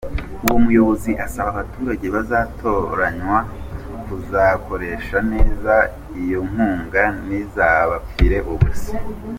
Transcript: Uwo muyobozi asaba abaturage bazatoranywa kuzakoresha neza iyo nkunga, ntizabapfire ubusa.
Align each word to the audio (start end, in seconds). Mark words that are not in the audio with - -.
Uwo 0.45 0.57
muyobozi 0.63 1.11
asaba 1.25 1.47
abaturage 1.53 2.05
bazatoranywa 2.15 3.39
kuzakoresha 4.05 5.17
neza 5.31 5.73
iyo 6.21 6.39
nkunga, 6.49 7.03
ntizabapfire 7.25 8.39
ubusa. 8.53 8.93